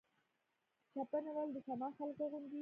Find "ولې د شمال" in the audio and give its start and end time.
1.35-1.91